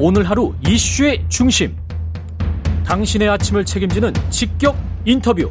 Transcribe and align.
오늘 0.00 0.30
하루 0.30 0.54
이슈의 0.64 1.24
중심. 1.28 1.76
당신의 2.86 3.28
아침을 3.30 3.64
책임지는 3.64 4.12
직격 4.30 4.76
인터뷰. 5.04 5.50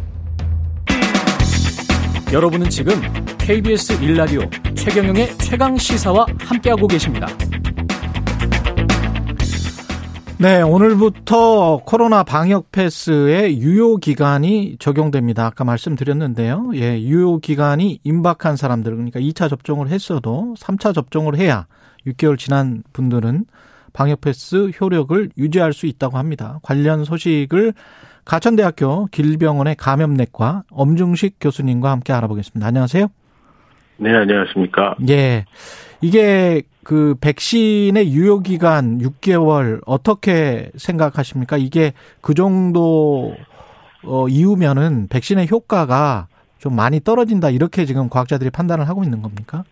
여러분은 2.32 2.70
지금 2.70 2.94
KBS 3.40 4.02
일라디오 4.02 4.40
최경영의 4.74 5.38
최강 5.40 5.76
시사와 5.76 6.26
함께하고 6.40 6.88
계십니다. 6.88 7.28
네, 10.38 10.62
오늘부터 10.62 11.82
코로나 11.86 12.24
방역 12.24 12.72
패스의 12.72 13.60
유효 13.60 13.98
기간이 13.98 14.78
적용됩니다. 14.80 15.46
아까 15.48 15.66
말씀드렸는데요. 15.66 16.70
예, 16.76 17.02
유효 17.02 17.40
기간이 17.40 18.00
임박한 18.02 18.56
사람들, 18.56 18.94
그러니까 18.94 19.20
2차 19.20 19.50
접종을 19.50 19.90
했어도 19.90 20.56
3차 20.58 20.94
접종을 20.96 21.36
해야 21.38 21.68
6개월 22.06 22.38
지난 22.38 22.84
분들은 22.94 23.46
방역 23.98 24.22
패스 24.22 24.70
효력을 24.80 25.30
유지할 25.40 25.74
수 25.74 25.88
있다고 25.88 26.20
합니다. 26.20 26.60
관련 26.62 27.04
소식을 27.04 27.74
가천대학교 28.26 29.08
길병원의 29.08 29.74
감염내과 29.76 30.66
엄중식 30.70 31.38
교수님과 31.42 31.90
함께 31.90 32.14
알아보겠습니다. 32.14 32.68
안녕하세요. 32.68 33.08
네, 33.98 34.16
안녕하십니까. 34.16 34.98
예. 35.10 35.46
이게 36.02 36.62
그 36.84 37.16
백신의 37.20 38.12
유효 38.12 38.42
기간 38.42 39.00
6개월 39.00 39.82
어떻게 39.88 40.70
생각하십니까? 40.76 41.58
이게 41.58 41.94
그 42.22 42.36
정도 42.36 43.36
어 44.04 44.28
이후면은 44.28 45.08
백신의 45.08 45.50
효과가 45.50 46.28
좀 46.60 46.76
많이 46.76 47.00
떨어진다 47.00 47.50
이렇게 47.50 47.86
지금 47.86 48.10
과학자들이 48.10 48.52
판단을 48.52 48.88
하고 48.88 49.04
있는 49.04 49.24
겁니까? 49.24 49.64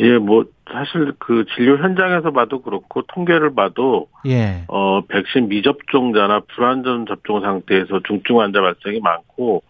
예, 0.00 0.18
뭐 0.18 0.44
사실 0.70 1.12
그 1.18 1.44
진료 1.54 1.78
현장에서 1.78 2.30
봐도 2.30 2.60
그렇고 2.62 3.02
통계를 3.02 3.54
봐도 3.54 4.08
예. 4.26 4.64
어 4.68 5.00
백신 5.02 5.48
미접종자나 5.48 6.40
불완전 6.54 7.06
접종 7.06 7.40
상태에서 7.40 8.00
중증 8.06 8.40
환자 8.40 8.60
발생이 8.60 9.00
많고 9.00 9.62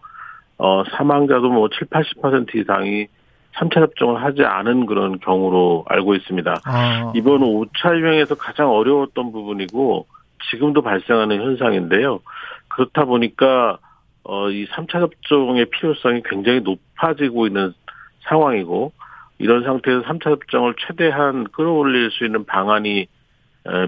어 0.57 0.83
사망자도 0.91 1.49
뭐 1.49 1.69
7, 1.69 1.87
80% 1.87 2.55
이상이 2.55 3.07
3차 3.55 3.75
접종을 3.75 4.23
하지 4.23 4.43
않은 4.43 4.85
그런 4.85 5.19
경우로 5.19 5.85
알고 5.87 6.15
있습니다. 6.15 6.61
아. 6.65 7.11
이번 7.15 7.41
5차 7.41 7.97
유행에서 7.99 8.35
가장 8.35 8.69
어려웠던 8.69 9.31
부분이고 9.31 10.05
지금도 10.51 10.81
발생하는 10.81 11.41
현상인데요. 11.41 12.19
그렇다 12.69 13.05
보니까 13.05 13.79
어, 14.23 14.49
이 14.49 14.67
3차 14.67 14.99
접종의 14.99 15.65
필요성이 15.71 16.21
굉장히 16.23 16.61
높아지고 16.61 17.47
있는 17.47 17.73
상황이고 18.27 18.91
이런 19.39 19.63
상태에서 19.63 20.03
3차 20.03 20.23
접종을 20.23 20.75
최대한 20.77 21.45
끌어올릴 21.45 22.11
수 22.11 22.25
있는 22.25 22.45
방안이 22.45 23.07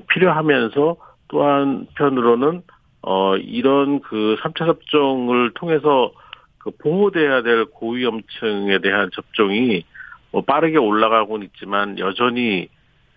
필요하면서 0.10 0.96
또 1.28 1.44
한편으로는 1.44 2.64
어 3.04 3.36
이런 3.38 4.02
그 4.02 4.38
3차 4.42 4.66
접종을 4.66 5.52
통해서 5.54 6.12
그 6.58 6.72
보호돼야 6.72 7.42
될 7.42 7.66
고위험층에 7.66 8.80
대한 8.80 9.10
접종이 9.14 9.84
뭐 10.32 10.42
빠르게 10.42 10.78
올라가고는 10.78 11.48
있지만 11.48 12.00
여전히 12.00 12.70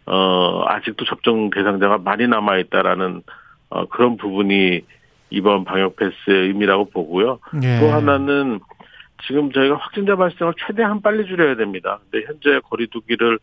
어 0.07 0.65
아직도 0.67 1.05
접종 1.05 1.51
대상자가 1.51 1.99
많이 1.99 2.27
남아 2.27 2.59
있다라는 2.59 3.23
어 3.71 3.87
그런 3.87 4.17
부분이 4.17 4.83
이번 5.31 5.65
방역 5.65 5.97
패스의 5.97 6.49
의미라고 6.49 6.91
보고요. 6.91 7.39
예. 7.63 7.81
또 7.81 7.91
하나는 7.91 8.61
지금 9.27 9.53
저희가 9.53 9.77
확진자 9.77 10.17
발생을 10.17 10.55
최대한 10.67 11.01
빨리 11.01 11.27
줄여야 11.27 11.57
됩니다. 11.57 11.99
근데 12.11 12.27
현재 12.27 12.61
거리두기를 12.69 13.39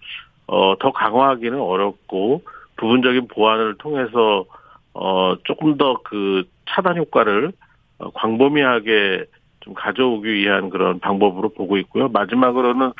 어, 0.47 0.77
더 0.79 0.91
강화하기는 0.91 1.59
어렵고 1.59 2.43
부분적인 2.77 3.27
보완을 3.27 3.75
통해서 3.77 4.45
어, 4.93 5.35
조금 5.43 5.77
더 5.77 6.01
그 6.03 6.43
차단 6.69 6.97
효과를 6.97 7.51
어, 7.99 8.11
광범위하게 8.11 9.25
좀 9.61 9.73
가져오기 9.73 10.33
위한 10.33 10.69
그런 10.69 10.99
방법으로 10.99 11.49
보고 11.49 11.77
있고요. 11.77 12.07
마지막으로는 12.09 12.91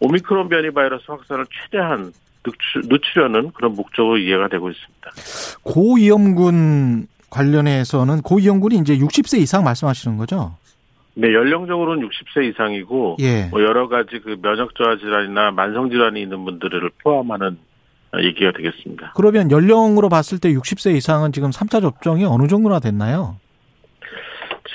오미크론 0.00 0.48
변이 0.48 0.70
바이러스 0.70 1.04
확산을 1.08 1.46
최대한 1.64 2.12
늦추려는 2.88 3.52
그런 3.52 3.74
목적으로 3.74 4.16
이해가 4.18 4.48
되고 4.48 4.70
있습니다. 4.70 5.10
고위험군 5.62 7.06
관련해서는 7.30 8.22
고위험군이 8.22 8.78
이제 8.78 8.96
60세 8.96 9.38
이상 9.38 9.64
말씀하시는 9.64 10.16
거죠? 10.16 10.56
네, 11.20 11.34
연령적으로는 11.34 12.08
60세 12.08 12.44
이상이고 12.50 13.16
예. 13.20 13.46
뭐 13.50 13.60
여러 13.62 13.88
가지 13.88 14.20
그 14.20 14.36
면역 14.40 14.74
저하 14.76 14.96
질환이나 14.96 15.50
만성 15.50 15.90
질환이 15.90 16.22
있는 16.22 16.44
분들을 16.44 16.90
포함하는 17.02 17.58
얘기가 18.22 18.52
되겠습니다. 18.52 19.12
그러면 19.16 19.50
연령으로 19.50 20.08
봤을 20.08 20.38
때 20.38 20.52
60세 20.52 20.94
이상은 20.96 21.32
지금 21.32 21.50
3차 21.50 21.80
접종이 21.82 22.24
어느 22.24 22.46
정도나 22.46 22.78
됐나요? 22.78 23.36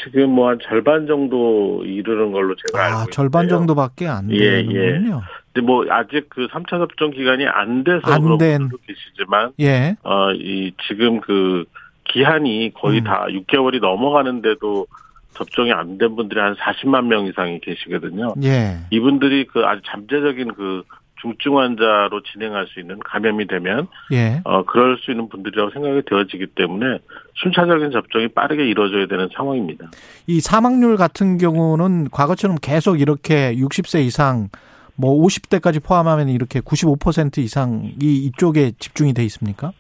지금 0.04 0.32
뭐 0.32 0.50
한 0.50 0.60
절반 0.62 1.08
정도 1.08 1.82
이르는 1.86 2.32
걸로 2.34 2.56
제가 2.56 2.78
아, 2.78 2.86
알고 2.88 2.94
있는데요. 2.98 3.12
절반 3.12 3.48
정도밖에 3.48 4.08
안 4.08 4.30
예, 4.32 4.64
되는군요. 4.64 5.16
예. 5.16 5.22
근데 5.54 5.66
뭐 5.66 5.86
아직 5.90 6.26
그 6.30 6.48
3차 6.48 6.72
접종 6.72 7.12
기간이 7.12 7.46
안 7.48 7.84
돼서 7.86 8.02
안 8.12 8.22
그런 8.22 8.38
된. 8.38 8.58
분들도 8.60 8.78
계시지만 8.86 9.52
예. 9.62 9.96
어 10.04 10.34
이 10.34 10.74
지금 10.90 11.22
그 11.22 11.64
기한이 12.06 12.74
거의 12.76 13.00
음. 13.00 13.04
다 13.06 13.28
6개월이 13.30 13.80
넘어가는데도 13.80 14.88
접종이 15.36 15.72
안 15.72 15.98
된 15.98 16.16
분들이 16.16 16.40
한 16.40 16.56
40만 16.56 17.06
명 17.06 17.26
이상이 17.28 17.60
계시거든요. 17.60 18.34
예. 18.44 18.78
이분들이 18.90 19.46
그 19.46 19.62
아주 19.66 19.82
잠재적인 19.86 20.54
그 20.54 20.84
중증 21.22 21.58
환자로 21.58 22.22
진행할 22.24 22.68
수 22.68 22.80
있는 22.82 23.00
감염이 23.00 23.48
되면 23.48 23.88
예. 24.12 24.42
어 24.44 24.64
그럴 24.66 24.98
수 24.98 25.12
있는 25.12 25.30
분들이라고 25.30 25.72
생각이 25.72 26.02
되어지기 26.10 26.48
때문에 26.56 27.00
순차적인 27.36 27.92
접종이 27.92 28.28
빠르게 28.28 28.66
이루어져야 28.68 29.06
되는 29.08 29.30
상황입니다. 29.36 29.90
이 30.28 30.42
사망률 30.42 30.98
같은 30.98 31.38
경우는 31.38 32.10
과거처럼 32.10 32.58
계속 32.62 33.00
이렇게 33.00 33.56
60세 33.56 34.04
이상 34.04 34.50
뭐 34.96 35.16
50대까지 35.26 35.82
포함하면 35.84 36.30
이렇게 36.30 36.60
95% 36.60 37.38
이상이 37.38 37.96
이쪽에 38.00 38.74
집중이 38.78 39.14
돼 39.14 39.24
있습니까? 39.26 39.72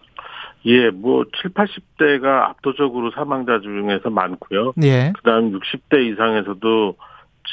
예, 0.65 0.89
뭐 0.89 1.25
7, 1.41 1.51
80대가 1.51 2.49
압도적으로 2.49 3.11
사망자 3.11 3.59
중에서 3.59 4.09
많고요. 4.09 4.73
예. 4.83 5.11
그다음 5.17 5.51
60대 5.59 6.11
이상에서도 6.11 6.95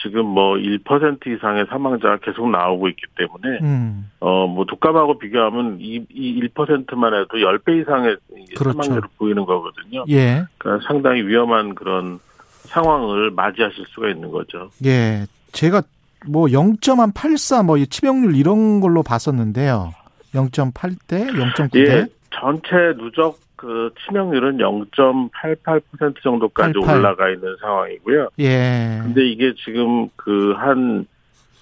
지금 0.03 0.27
뭐 0.27 0.55
1% 0.55 1.27
이상의 1.27 1.67
사망자가 1.69 2.19
계속 2.19 2.49
나오고 2.49 2.89
있기 2.91 3.03
때문에 3.19 3.59
음. 3.63 4.11
어뭐 4.21 4.65
독감하고 4.67 5.19
비교하면 5.19 5.79
이, 5.81 6.05
이 6.09 6.41
1%만 6.41 7.15
해도 7.15 7.39
10배 7.39 7.83
이상의 7.83 8.17
그렇죠. 8.57 8.83
사망자를 8.83 9.03
보이는 9.19 9.45
거거든요. 9.45 10.05
예. 10.09 10.45
그러니까 10.59 10.87
상당히 10.87 11.23
위험한 11.23 11.75
그런 11.75 12.21
상황을 12.67 13.31
맞이하실 13.33 13.85
수가 13.89 14.09
있는 14.11 14.31
거죠. 14.31 14.71
예. 14.85 15.27
제가 15.53 15.83
뭐 16.29 16.47
0.84, 16.47 17.65
뭐 17.65 17.77
치명률 17.79 18.37
이런 18.37 18.81
걸로 18.81 19.03
봤었는데요. 19.03 19.93
0.8대, 20.35 21.31
0.9대. 21.33 21.89
예. 21.89 22.07
전체 22.31 22.95
누적 22.97 23.39
그 23.57 23.93
치명률은 24.07 24.57
0.88% 24.59 26.23
정도까지 26.23 26.73
88. 26.81 26.97
올라가 26.97 27.29
있는 27.29 27.57
상황이고요. 27.61 28.29
예. 28.39 29.01
근데 29.03 29.27
이게 29.27 29.53
지금 29.65 30.09
그한 30.17 31.07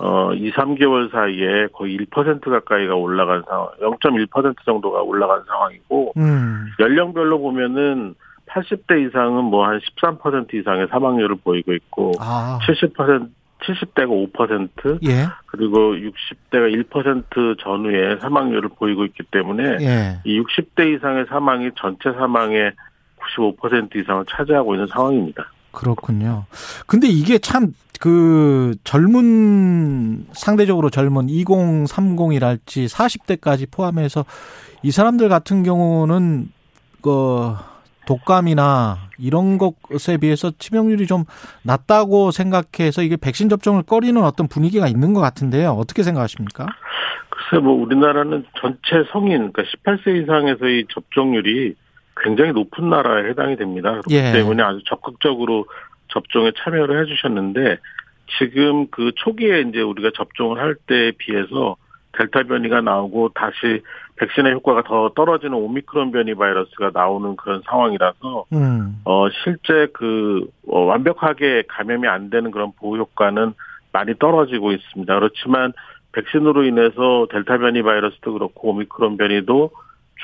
어, 0.01 0.33
2, 0.33 0.53
3개월 0.53 1.11
사이에 1.11 1.67
거의 1.73 1.99
1% 1.99 2.49
가까이가 2.49 2.95
올라간 2.95 3.43
상황, 3.49 3.69
0.1% 3.81 4.55
정도가 4.65 5.03
올라간 5.03 5.43
상황이고, 5.49 6.13
음. 6.17 6.67
연령별로 6.79 7.41
보면은 7.41 8.15
80대 8.47 9.09
이상은 9.09 9.45
뭐 9.45 9.67
한 9.67 9.81
13% 9.81 10.55
이상의 10.55 10.87
사망률을 10.89 11.37
보이고 11.43 11.73
있고, 11.75 12.13
아. 12.21 12.61
70% 12.63 13.29
70대가 13.63 14.33
5%, 14.33 14.99
예. 15.09 15.27
그리고 15.47 15.95
60대가 15.95 16.85
1% 16.91 17.59
전후의 17.61 18.21
사망률을 18.21 18.71
보이고 18.71 19.05
있기 19.05 19.25
때문에 19.31 19.79
예. 19.81 20.21
이 20.25 20.41
60대 20.41 20.95
이상의 20.95 21.27
사망이 21.29 21.71
전체 21.77 22.13
사망의 22.13 22.73
95% 23.37 23.97
이상을 23.97 24.25
차지하고 24.29 24.75
있는 24.75 24.87
상황입니다. 24.87 25.51
그렇군요. 25.73 26.47
근데 26.87 27.09
이게 27.09 27.39
참 27.39 27.73
그 27.99 28.77
젊은 28.85 30.27
상대적으로 30.33 30.89
젊은 30.91 31.27
2030이랄지 31.27 32.89
40대까지 32.89 33.71
포함해서 33.71 34.25
이 34.83 34.91
사람들 34.91 35.29
같은 35.29 35.65
경우는 35.65 36.51
그 37.03 37.55
독감이나 38.09 39.11
이런 39.19 39.59
것에 39.59 40.17
비해서 40.17 40.51
치명률이 40.59 41.07
좀 41.07 41.25
낮다고 41.63 42.31
생각해서 42.31 43.03
이게 43.03 43.19
백신 43.19 43.51
접종을 43.51 43.83
꺼리는 43.83 44.23
어떤 44.25 44.49
분위기가 44.49 44.89
있는 44.89 45.13
것 45.13 45.21
같은데요. 45.21 45.73
어떻게 45.73 46.03
생각하십니까? 46.03 46.67
글쎄, 47.29 47.63
뭐 47.63 47.75
우리나라는 47.75 48.47
전체 48.59 49.05
성인, 49.13 49.53
그러니까 49.53 49.63
18세 49.63 50.23
이상에서의 50.23 50.87
접종률이 50.91 51.75
굉장히 52.23 52.53
높은 52.53 52.89
나라에 52.89 53.29
해당이 53.29 53.57
됩니다. 53.57 53.91
그렇기 53.91 54.15
예. 54.15 54.33
때문에 54.33 54.63
아주 54.63 54.83
적극적으로 54.89 55.67
접종에 56.09 56.53
참여를 56.57 57.03
해주셨는데 57.03 57.77
지금 58.39 58.87
그 58.91 59.13
초기에 59.17 59.61
이제 59.69 59.81
우리가 59.81 60.13
접종을 60.17 60.59
할 60.59 60.75
때에 60.87 61.13
비해서 61.13 61.77
델타 62.19 62.45
변이가 62.45 62.81
나오고 62.81 63.31
다시 63.35 63.83
백신의 64.17 64.53
효과가 64.55 64.83
더 64.83 65.11
떨어지는 65.15 65.55
오미크론 65.55 66.11
변이 66.11 66.35
바이러스가 66.35 66.91
나오는 66.93 67.37
그런 67.37 67.63
상황이라서 67.65 68.47
음. 68.53 69.01
어 69.05 69.29
실제 69.45 69.87
그 69.93 70.49
어, 70.69 70.81
완벽하게 70.81 71.63
감염이 71.69 72.09
안 72.09 72.29
되는 72.29 72.51
그런 72.51 72.73
보호 72.73 72.97
효과는 72.97 73.55
많이 73.93 74.15
떨어지고 74.19 74.73
있습니다. 74.73 75.15
그렇지만 75.15 75.73
백신으로 76.13 76.65
인해서 76.65 77.29
델타 77.31 77.59
변이 77.59 77.83
바이러스도 77.83 78.33
그렇고 78.33 78.71
오미크론 78.71 79.17
변이도 79.17 79.71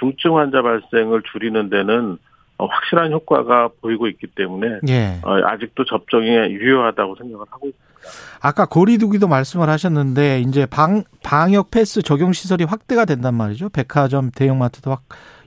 중증 0.00 0.37
환자 0.37 0.62
발생을 0.62 1.23
줄이는 1.31 1.70
데는 1.70 2.19
어, 2.58 2.67
확실한 2.67 3.12
효과가 3.12 3.70
보이고 3.81 4.08
있기 4.08 4.29
때문에 4.29 4.81
예. 4.88 5.20
어, 5.23 5.41
아직도 5.44 5.85
접종이 5.85 6.29
유효하다고 6.29 7.17
생각을 7.17 7.46
하고 7.50 7.69
있습니다. 7.69 7.94
아까 8.41 8.67
거리두기도 8.67 9.29
말씀을 9.29 9.69
하셨는데 9.71 10.41
이제 10.41 10.67
방 10.67 11.05
방역 11.23 11.71
패스 11.71 12.03
적용 12.03 12.33
시설이 12.33 12.65
확대가 12.65 13.05
된단 13.05 13.35
말이죠. 13.35 13.71
백화점, 13.71 14.31
대형마트도 14.31 14.91
확 14.91 15.03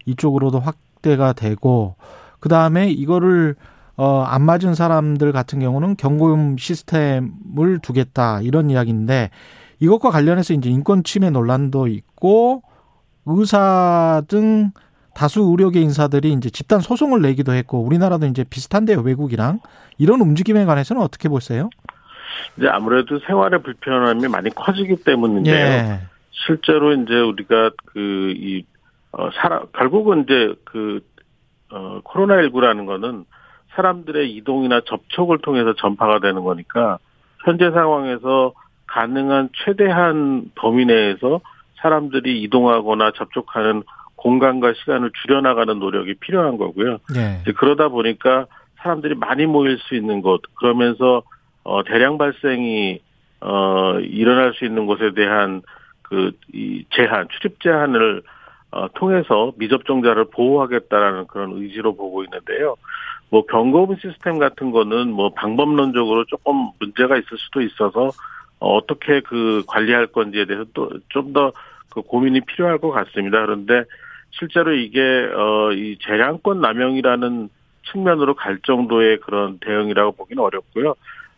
이쪽으로도 0.05 0.59
확대가 0.59 1.33
되고 1.33 1.95
그 2.39 2.49
다음에 2.49 2.89
이거를 2.89 3.55
어, 3.97 4.21
안 4.21 4.43
맞은 4.43 4.75
사람들 4.75 5.31
같은 5.31 5.59
경우는 5.59 5.97
경고음 5.97 6.57
시스템을 6.57 7.79
두겠다 7.81 8.41
이런 8.41 8.69
이야기인데 8.69 9.31
이것과 9.79 10.11
관련해서 10.11 10.53
이제 10.53 10.69
인권 10.69 11.03
침해 11.03 11.29
논란도 11.29 11.87
있고 11.87 12.61
의사 13.25 14.21
등 14.27 14.71
다수 15.13 15.41
의료계 15.41 15.81
인사들이 15.81 16.31
이제 16.33 16.51
집단 16.51 16.79
소송을 16.79 17.21
내기도 17.21 17.53
했고 17.53 17.81
우리나라도 17.81 18.27
이제 18.27 18.43
비슷한데요 18.43 19.01
외국이랑 19.01 19.61
이런 19.97 20.21
움직임에 20.21 20.65
관해서는 20.65 21.01
어떻게 21.01 21.27
보세요? 21.27 21.69
이제 22.57 22.67
아무래도 22.67 23.19
생활의 23.19 23.61
불편함이 23.63 24.27
많이 24.27 24.49
커지기 24.49 25.03
때문인데요. 25.03 25.55
예. 25.55 25.99
실제로 26.31 26.93
이제 26.93 27.13
우리가 27.19 27.71
그 27.85 28.33
이 28.37 28.63
어, 29.17 29.29
사람 29.41 29.65
결국은 29.73 30.23
이제 30.23 30.53
그 30.63 31.01
어, 31.71 32.01
코로나19라는 32.03 32.85
거는 32.85 33.25
사람들의 33.75 34.31
이동이나 34.35 34.81
접촉을 34.85 35.39
통해서 35.39 35.73
전파가 35.73 36.19
되는 36.19 36.43
거니까 36.43 36.99
현재 37.43 37.71
상황에서 37.71 38.53
가능한 38.87 39.49
최대한 39.53 40.51
범위 40.55 40.85
내에서 40.85 41.41
사람들이 41.81 42.41
이동하거나 42.43 43.11
접촉하는 43.15 43.83
공간과 44.15 44.73
시간을 44.73 45.11
줄여나가는 45.21 45.77
노력이 45.77 46.15
필요한 46.15 46.57
거고요. 46.57 46.97
네. 47.13 47.43
그러다 47.55 47.89
보니까 47.89 48.47
사람들이 48.77 49.15
많이 49.15 49.45
모일 49.45 49.77
수 49.79 49.95
있는 49.95 50.21
곳 50.21 50.41
그러면서 50.55 51.21
어 51.67 51.83
대량 51.83 52.17
발생이 52.17 52.99
어 53.41 53.99
일어날 53.99 54.53
수 54.53 54.63
있는 54.65 54.85
곳에 54.85 55.11
대한 55.13 55.61
그 56.03 56.31
이 56.53 56.85
제한 56.91 57.27
출입 57.29 57.59
제한을 57.61 58.21
어 58.71 58.87
통해서 58.95 59.51
미접종자를 59.57 60.25
보호하겠다라는 60.31 61.27
그런 61.27 61.51
의지로 61.57 61.95
보고 61.95 62.23
있는데요. 62.23 62.75
뭐 63.29 63.45
경고음 63.45 63.97
시스템 63.97 64.39
같은 64.39 64.71
거는 64.71 65.11
뭐 65.11 65.31
방법론적으로 65.33 66.23
조금 66.25 66.69
문제가 66.79 67.17
있을 67.17 67.37
수도 67.37 67.61
있어서 67.61 68.11
어, 68.59 68.75
어떻게 68.77 69.19
그 69.21 69.63
관리할 69.67 70.07
건지에 70.07 70.45
대해서 70.45 70.65
또 70.73 70.89
좀 71.09 71.33
더 71.33 71.51
그 71.89 72.01
고민이 72.01 72.41
필요할 72.41 72.77
것 72.79 72.91
같습니다. 72.91 73.41
그런데 73.45 73.83
실제로 74.31 74.73
이게 74.73 74.99
어 75.35 75.71
이 75.73 75.97
재량권 76.01 76.61
남용이라는 76.61 77.49
측면으로 77.91 78.35
갈 78.35 78.59
정도의 78.63 79.19
그런 79.19 79.57
대응이라고 79.59 80.11
보기는 80.13 80.41
어렵고요. 80.43 80.95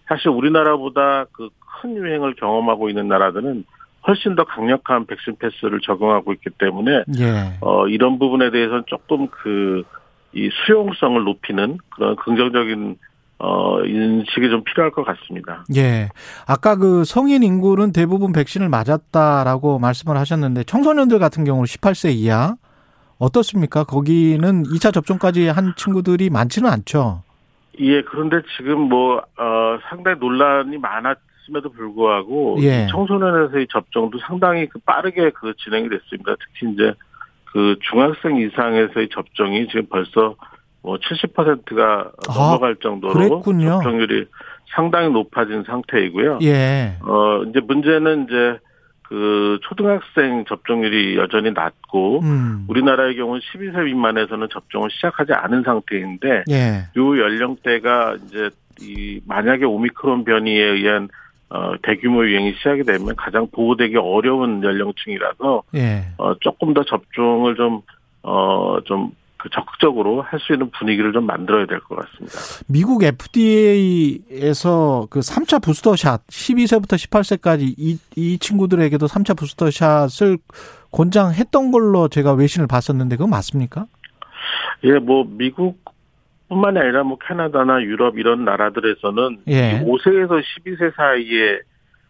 사실 0.10 0.30
우리나라보다 0.30 1.26
그 1.32 1.50
큰 1.82 1.96
유행을 1.96 2.36
경험하고 2.36 2.90
있는 2.90 3.08
나라들은 3.08 3.64
훨씬 4.06 4.36
더 4.36 4.44
강력한 4.44 5.06
백신 5.06 5.38
패스를 5.38 5.80
적용하고 5.82 6.34
있기 6.34 6.50
때문에 6.58 7.04
예. 7.20 7.58
어 7.62 7.88
이런 7.88 8.20
부분에 8.20 8.52
대해서는 8.52 8.84
조금 8.88 9.28
그 9.28 9.84
이 10.32 10.50
수용성을 10.66 11.24
높이는 11.24 11.78
그런 11.90 12.16
긍정적인 12.18 12.98
어, 13.40 13.82
인식이 13.84 14.50
좀 14.50 14.64
필요할 14.64 14.92
것 14.92 15.04
같습니다. 15.06 15.64
예. 15.76 16.10
아까 16.46 16.76
그 16.76 17.04
성인 17.06 17.42
인구는 17.42 17.94
대부분 17.94 18.34
백신을 18.34 18.70
맞았다라고 18.70 19.80
말씀을 19.80 20.18
하셨는데 20.18 20.66
청소년들 20.66 21.20
같은 21.20 21.46
경우는 21.46 21.66
18세 21.66 22.14
이하 22.14 22.58
어떻습니까? 23.18 23.86
거기는 23.86 24.64
2차 24.64 24.94
접종까지 24.94 25.48
한 25.48 25.74
친구들이 25.78 26.30
많지는 26.30 26.70
않죠. 26.70 27.24
예, 27.80 28.02
그런데 28.02 28.42
지금 28.58 28.80
뭐, 28.80 29.18
어, 29.18 29.80
상당히 29.90 30.18
논란이 30.20 30.78
많았음에도 30.78 31.72
불구하고, 31.74 32.58
예. 32.62 32.88
청소년에서의 32.88 33.68
접종도 33.70 34.20
상당히 34.20 34.68
그 34.68 34.80
빠르게 34.80 35.32
그 35.32 35.54
진행이 35.58 35.90
됐습니다. 35.90 36.36
특히 36.40 36.74
이제 36.74 36.94
그 37.46 37.78
중학생 37.90 38.38
이상에서의 38.38 39.10
접종이 39.10 39.68
지금 39.68 39.88
벌써 39.90 40.36
뭐 40.82 40.98
70%가 40.98 42.12
아, 42.28 42.34
넘어갈 42.34 42.76
정도로 42.78 43.14
그랬군요. 43.14 43.82
접종률이 43.82 44.26
상당히 44.76 45.10
높아진 45.10 45.64
상태이고요. 45.64 46.40
예. 46.44 46.98
어 47.02 47.44
이제 47.44 47.60
문제는 47.60 48.26
이제 48.26 48.60
그 49.10 49.58
초등학생 49.64 50.46
접종률이 50.46 51.18
여전히 51.18 51.52
낮고 51.52 52.20
음. 52.22 52.66
우리나라의 52.68 53.16
경우는 53.16 53.42
12세 53.42 53.86
미만에서는 53.86 54.48
접종을 54.52 54.92
시작하지 54.92 55.34
않은 55.34 55.64
상태인데 55.64 56.44
예. 56.52 56.84
요 56.96 57.20
연령대가 57.20 58.18
이제 58.24 58.52
이 58.80 59.20
만약에 59.26 59.66
오미크론 59.66 60.26
변이에 60.26 60.64
의한 60.64 61.10
어 61.50 61.74
대규모 61.82 62.24
유행이 62.24 62.54
시작이 62.60 62.84
되면 62.84 63.16
가장 63.16 63.48
보호되기 63.52 63.98
어려운 63.98 64.64
연령층이라서 64.64 65.64
예. 65.76 66.04
어 66.18 66.36
조금 66.40 66.76
더 66.76 66.84
접종을 66.84 67.56
좀 67.56 67.82
어 68.24 68.82
좀 68.86 69.12
그 69.40 69.50
적극적으로 69.50 70.22
할 70.22 70.40
수 70.40 70.54
있는 70.54 70.70
분위기를 70.72 71.12
좀 71.14 71.26
만들어야 71.26 71.66
될 71.66 71.80
것 71.80 71.96
같습니다. 71.96 72.36
미국 72.68 73.04
FDA에서 73.04 75.08
그 75.10 75.20
3차 75.20 75.62
부스터샷 75.64 76.28
12세부터 76.28 76.94
18세까지 76.96 77.74
이, 77.78 77.98
이 78.16 78.38
친구들에게도 78.38 79.08
3차 79.08 79.36
부스터샷을 79.38 80.38
권장했던 80.92 81.72
걸로 81.72 82.08
제가 82.08 82.34
외신을 82.34 82.68
봤었는데 82.68 83.16
그거 83.16 83.28
맞습니까? 83.28 83.86
예, 84.84 84.94
뭐 85.00 85.26
미국 85.28 85.80
뿐만이 86.50 86.80
아니라 86.80 87.04
뭐 87.04 87.18
캐나다나 87.26 87.82
유럽 87.84 88.18
이런 88.18 88.44
나라들에서는 88.46 89.40
예. 89.48 89.84
5세에서 89.86 90.42
12세 90.42 90.96
사이에 90.96 91.60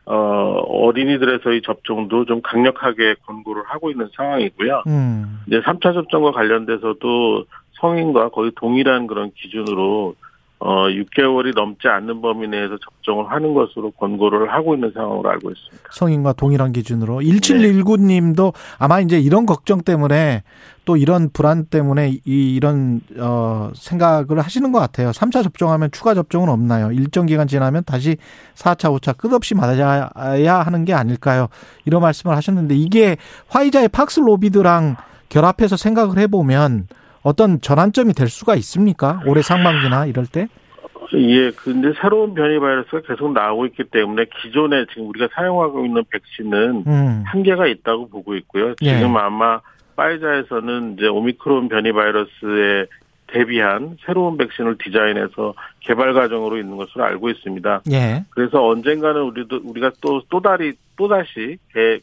어, 0.09 0.15
어린이들에서의 0.15 1.61
접종도 1.61 2.25
좀 2.25 2.41
강력하게 2.41 3.13
권고를 3.27 3.61
하고 3.67 3.91
있는 3.91 4.09
상황이고요. 4.15 4.83
음. 4.87 5.41
이제 5.45 5.61
3차 5.61 5.93
접종과 5.93 6.31
관련돼서도 6.31 7.45
성인과 7.73 8.29
거의 8.29 8.51
동일한 8.55 9.05
그런 9.05 9.31
기준으로 9.35 10.15
어 10.61 10.87
6개월이 10.87 11.55
넘지 11.55 11.87
않는 11.87 12.21
범위 12.21 12.47
내에서 12.49 12.77
접종을 12.77 13.31
하는 13.31 13.53
것으로 13.53 13.91
권고를 13.91 14.51
하고 14.51 14.75
있는 14.75 14.91
상황으로 14.93 15.29
알고 15.29 15.51
있습니다. 15.51 15.89
성인과 15.91 16.33
동일한 16.33 16.73
기준으로 16.73 17.21
1719님도 17.21 18.53
아마 18.77 18.99
이제 18.99 19.19
이런 19.19 19.45
걱정 19.45 19.81
때문에 19.81 20.43
또 20.83 20.97
이런 20.97 21.29
불안 21.31 21.65
때문에 21.65 22.09
이 22.25 22.55
이런 22.55 22.99
어 23.17 23.71
생각을 23.73 24.39
하시는 24.39 24.69
것 24.73 24.79
같아요. 24.79 25.11
3차 25.11 25.43
접종하면 25.43 25.91
추가 25.91 26.13
접종은 26.13 26.49
없나요? 26.49 26.91
일정 26.91 27.25
기간 27.25 27.47
지나면 27.47 27.83
다시 27.85 28.17
4차, 28.55 28.93
5차 28.99 29.17
끝없이 29.17 29.55
맞아야 29.55 30.09
하는 30.59 30.83
게 30.83 30.93
아닐까요? 30.93 31.47
이런 31.85 32.01
말씀을 32.01 32.35
하셨는데 32.35 32.75
이게 32.75 33.15
화이자의 33.47 33.87
팍스로비드랑 33.89 34.97
결합해서 35.29 35.77
생각을 35.77 36.17
해보면 36.17 36.87
어떤 37.21 37.61
전환점이 37.61 38.13
될 38.13 38.27
수가 38.27 38.55
있습니까? 38.55 39.21
올해 39.25 39.41
상반기나 39.41 40.05
이럴 40.05 40.25
때? 40.25 40.47
예, 41.13 41.51
근데 41.51 41.91
새로운 42.01 42.33
변이 42.33 42.59
바이러스가 42.59 43.01
계속 43.01 43.33
나오고 43.33 43.65
있기 43.67 43.85
때문에 43.85 44.25
기존에 44.41 44.85
지금 44.93 45.09
우리가 45.09 45.27
사용하고 45.33 45.85
있는 45.85 46.03
백신은 46.09 46.83
음. 46.85 47.23
한계가 47.25 47.67
있다고 47.67 48.09
보고 48.09 48.35
있고요. 48.35 48.75
예. 48.81 48.95
지금 48.95 49.13
예. 49.13 49.17
아마 49.17 49.59
파이자에서는 49.95 50.93
이제 50.97 51.07
오미크론 51.07 51.67
변이 51.67 51.91
바이러스에 51.91 52.85
대비한 53.27 53.97
새로운 54.05 54.37
백신을 54.37 54.77
디자인해서 54.77 55.53
개발 55.81 56.13
과정으로 56.13 56.57
있는 56.57 56.77
것으로 56.77 57.03
알고 57.03 57.29
있습니다. 57.29 57.81
예. 57.91 58.23
그래서 58.29 58.65
언젠가는 58.65 59.21
우리도 59.21 59.61
우리가 59.63 59.91
또 60.01 60.21
또다리 60.29 60.73
또다시 60.95 61.57
개, 61.73 61.99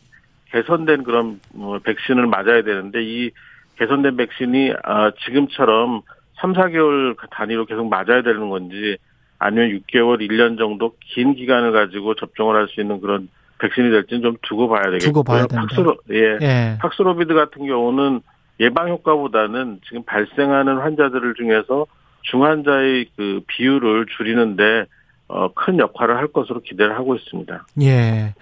개선된 0.51 1.03
그런 1.05 1.41
뭐 1.53 1.79
백신을 1.79 2.27
맞아야 2.27 2.63
되는데 2.63 3.03
이 3.03 3.31
개선된 3.79 4.17
백신이 4.17 4.73
아, 4.85 5.13
지금처럼 5.25 6.03
3, 6.41 6.53
4개월 6.53 7.17
단위로 7.31 7.67
계속 7.67 7.89
맞아야 7.89 8.23
되는 8.23 8.49
건지 8.49 8.97
아니면 9.39 9.69
6개월, 9.71 10.21
1년 10.21 10.59
정도 10.59 10.95
긴 11.01 11.35
기간을 11.35 11.73
가지고 11.73 12.15
접종을 12.15 12.57
할 12.57 12.69
수 12.69 12.81
있는 12.81 13.01
그런 13.01 13.29
백신이 13.59 13.91
될지는 13.91 14.23
좀 14.23 14.37
두고 14.43 14.69
봐야 14.69 14.83
되겠고요. 14.83 15.01
두고 15.01 15.23
봐야 15.23 15.47
된다. 15.47 15.63
팍스로, 15.63 15.97
예. 16.11 16.39
예. 16.43 16.79
팍스로비드 16.81 17.33
같은 17.35 17.67
경우는 17.67 18.21
예방 18.61 18.89
효과보다는 18.89 19.81
지금 19.87 20.03
발생하는 20.05 20.79
환자들을 20.79 21.35
중에서 21.35 21.87
중환자의 22.23 23.07
그 23.17 23.41
비율을 23.47 24.07
줄이는데 24.17 24.87
어, 25.29 25.53
큰 25.55 25.79
역할을 25.79 26.17
할 26.17 26.29
것으로 26.29 26.61
기대를 26.61 26.95
하고 26.97 27.15
있습니다. 27.17 27.67
예. 27.83 28.35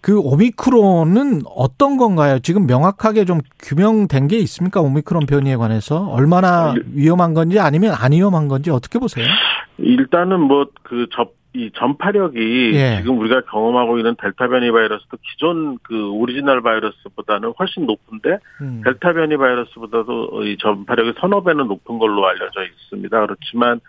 그 0.00 0.18
오미크론은 0.20 1.42
어떤 1.54 1.96
건가요? 1.96 2.38
지금 2.38 2.66
명확하게 2.66 3.24
좀 3.24 3.40
규명된 3.58 4.28
게 4.28 4.38
있습니까? 4.38 4.80
오미크론 4.80 5.26
변이에 5.26 5.56
관해서 5.56 6.08
얼마나 6.08 6.74
위험한 6.94 7.34
건지 7.34 7.58
아니면 7.58 7.94
안 7.98 8.12
위험한 8.12 8.48
건지 8.48 8.70
어떻게 8.70 8.98
보세요? 8.98 9.26
일단은 9.78 10.40
뭐 10.40 10.76
그 10.76 11.02
접 11.02 11.38
이 11.54 11.70
전파력이 11.74 12.72
예. 12.74 12.98
지금 12.98 13.18
우리가 13.18 13.40
경험하고 13.50 13.98
있는 13.98 14.14
델타 14.20 14.48
변이 14.48 14.70
바이러스도 14.70 15.16
기존 15.22 15.78
그 15.82 16.10
오리지널 16.10 16.60
바이러스보다는 16.60 17.54
훨씬 17.58 17.86
높은데 17.86 18.38
음. 18.60 18.82
델타 18.84 19.14
변이 19.14 19.36
바이러스보다도 19.36 20.44
이 20.44 20.58
전파력이 20.58 21.14
서너 21.18 21.42
배는 21.42 21.66
높은 21.66 21.98
걸로 21.98 22.26
알려져 22.26 22.64
있습니다. 22.64 23.20
그렇지만 23.20 23.80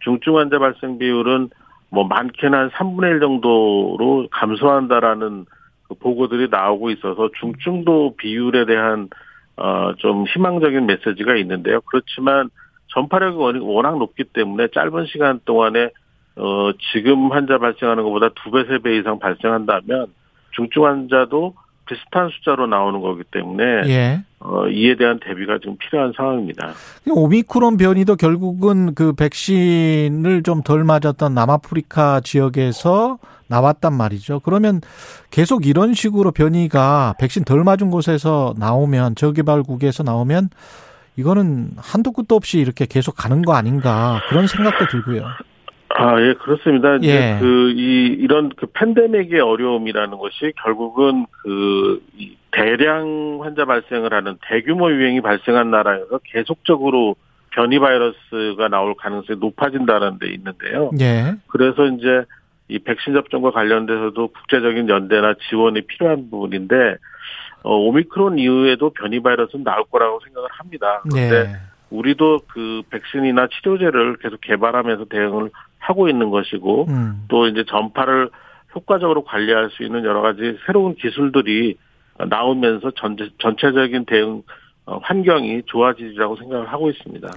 중증 0.00 0.36
환자 0.36 0.58
발생 0.58 0.98
비율은 0.98 1.50
뭐 1.88 2.04
많게는 2.06 2.58
한 2.58 2.70
3분의 2.70 3.14
1 3.14 3.20
정도로 3.20 4.28
감소한다라는 4.30 5.46
그 5.88 5.94
보고들이 5.94 6.48
나오고 6.50 6.90
있어서 6.90 7.30
중증도 7.40 8.16
비율에 8.16 8.64
대한 8.66 9.08
어 9.56 9.94
좀 9.98 10.26
희망적인 10.26 10.84
메시지가 10.86 11.36
있는데요. 11.36 11.80
그렇지만 11.86 12.50
전파력이 12.88 13.58
워낙 13.60 13.98
높기 13.98 14.24
때문에 14.24 14.68
짧은 14.68 15.06
시간 15.06 15.40
동안에 15.46 15.90
어 16.36 16.72
지금 16.92 17.32
환자 17.32 17.56
발생하는 17.58 18.02
것보다 18.04 18.28
두 18.30 18.50
배, 18.50 18.64
세 18.64 18.78
배 18.78 18.98
이상 18.98 19.18
발생한다면 19.18 20.08
중증 20.52 20.84
환자도 20.84 21.54
비슷한 21.86 22.28
숫자로 22.30 22.66
나오는 22.66 23.00
거기 23.00 23.22
때문에 23.24 23.64
예. 23.86 24.24
어, 24.40 24.68
이에 24.68 24.96
대한 24.96 25.18
대비가 25.20 25.58
지금 25.58 25.76
필요한 25.78 26.12
상황입니다. 26.16 26.72
오미크론 27.10 27.76
변이도 27.76 28.16
결국은 28.16 28.94
그 28.94 29.12
백신을 29.12 30.42
좀 30.44 30.62
덜 30.62 30.84
맞았던 30.84 31.34
남아프리카 31.34 32.20
지역에서 32.20 33.18
나왔단 33.48 33.92
말이죠. 33.92 34.40
그러면 34.40 34.80
계속 35.30 35.66
이런 35.66 35.94
식으로 35.94 36.32
변이가 36.32 37.14
백신 37.18 37.44
덜 37.44 37.62
맞은 37.62 37.90
곳에서 37.90 38.54
나오면 38.58 39.14
저개발국에서 39.14 40.02
나오면 40.02 40.50
이거는 41.16 41.70
한도 41.76 42.12
끝도 42.12 42.34
없이 42.34 42.58
이렇게 42.58 42.86
계속 42.86 43.14
가는 43.16 43.42
거 43.42 43.54
아닌가 43.54 44.20
그런 44.28 44.46
생각도 44.46 44.86
들고요. 44.88 45.24
아, 45.98 46.20
예, 46.20 46.34
그렇습니다. 46.34 46.96
이제 46.96 47.08
예. 47.08 47.38
그, 47.40 47.70
이, 47.70 48.06
이런 48.18 48.50
그 48.50 48.66
팬데믹의 48.66 49.40
어려움이라는 49.40 50.18
것이 50.18 50.52
결국은 50.62 51.26
그, 51.42 52.02
이 52.16 52.36
대량 52.50 53.40
환자 53.42 53.64
발생을 53.64 54.12
하는 54.12 54.36
대규모 54.48 54.90
유행이 54.90 55.20
발생한 55.20 55.70
나라에서 55.70 56.20
계속적으로 56.24 57.16
변이 57.50 57.78
바이러스가 57.78 58.68
나올 58.68 58.94
가능성이 58.94 59.38
높아진다는 59.38 60.18
데 60.18 60.28
있는데요. 60.28 60.90
예. 61.00 61.34
그래서 61.48 61.86
이제 61.86 62.24
이 62.68 62.78
백신 62.78 63.14
접종과 63.14 63.52
관련돼서도 63.52 64.28
국제적인 64.28 64.88
연대나 64.88 65.34
지원이 65.48 65.82
필요한 65.82 66.28
부분인데, 66.30 66.96
어, 67.62 67.74
오미크론 67.74 68.38
이후에도 68.38 68.90
변이 68.90 69.20
바이러스는 69.20 69.64
나올 69.64 69.84
거라고 69.90 70.20
생각을 70.24 70.48
합니다. 70.52 71.02
그런데 71.08 71.44
네. 71.44 71.52
우리도 71.90 72.40
그 72.48 72.82
백신이나 72.90 73.48
치료제를 73.48 74.16
계속 74.16 74.40
개발하면서 74.40 75.06
대응을 75.06 75.50
하고 75.78 76.08
있는 76.08 76.30
것이고 76.30 76.86
음. 76.88 77.24
또 77.28 77.46
이제 77.46 77.64
전파를 77.68 78.30
효과적으로 78.74 79.24
관리할 79.24 79.70
수 79.70 79.82
있는 79.82 80.04
여러 80.04 80.20
가지 80.20 80.58
새로운 80.66 80.94
기술들이 80.94 81.76
나오면서 82.28 82.92
전체, 82.96 83.28
전체적인 83.38 84.04
대응 84.06 84.42
어, 84.88 85.00
환경이 85.02 85.62
좋아지리라고 85.66 86.36
생각을 86.36 86.72
하고 86.72 86.88
있습니다. 86.88 87.28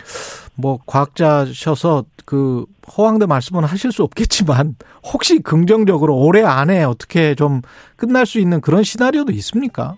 뭐 0.55 0.77
과학자셔서 0.86 2.03
그 2.25 2.65
허황된 2.96 3.27
말씀은 3.27 3.63
하실 3.63 3.91
수 3.91 4.03
없겠지만 4.03 4.75
혹시 5.03 5.39
긍정적으로 5.39 6.15
올해 6.15 6.43
안에 6.43 6.84
어떻게 6.84 7.34
좀 7.34 7.62
끝날 7.96 8.27
수 8.27 8.39
있는 8.39 8.62
그런 8.62 8.84
시나리오도 8.84 9.31
있습니까? 9.34 9.96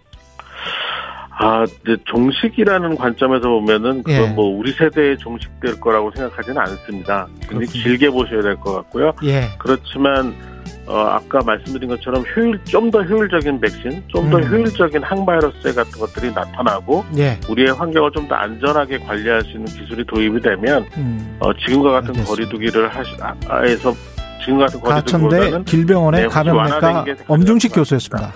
아, 1.44 1.64
이제 1.64 1.98
종식이라는 2.06 2.96
관점에서 2.98 3.50
보면은 3.50 4.04
그건 4.04 4.22
예. 4.22 4.28
뭐 4.34 4.46
우리 4.58 4.72
세대에 4.72 5.18
종식될 5.18 5.80
거라고 5.80 6.12
생각하지는 6.16 6.58
않습니다. 6.62 7.28
근데 7.48 7.66
길게 7.66 8.10
보셔야 8.12 8.42
될 8.42 8.56
것 8.58 8.74
같고요. 8.76 9.14
예. 9.24 9.50
그렇지만 9.58 10.34
어, 10.88 10.98
아까 10.98 11.40
말씀드린 11.46 11.90
것처럼 11.90 12.24
효율 12.36 12.60
좀 12.66 12.92
더 12.92 13.02
효율적인 13.04 13.60
백신, 13.62 14.04
좀더 14.08 14.38
음. 14.38 14.44
효율적인 14.44 15.02
항바이러스 15.04 15.74
같은 15.74 15.92
것들이 16.00 16.32
나타나고 16.34 17.06
예. 17.18 17.40
우리의 17.50 17.70
환경을 17.74 18.12
좀 18.12 18.28
더 18.28 18.36
안전하게 18.36 19.00
관리할 19.00 19.42
수 19.42 19.52
있는 19.52 19.66
기술이 19.66 20.04
도입이 20.06 20.42
되면 20.42 20.86
음. 20.98 21.38
어, 21.40 21.52
지금과 21.54 21.92
같은 21.92 22.10
알겠습니다. 22.10 22.30
거리두기를 22.30 22.88
하시, 22.90 23.12
아, 23.48 23.62
해서 23.62 23.94
지금 24.44 24.60
같은 24.60 24.80
거리두기보다는 24.82 25.66
길병원의 25.66 26.22
네, 26.24 26.28
감염내과 26.28 27.06
엄중식 27.28 27.74
교수였습니다. 27.74 28.34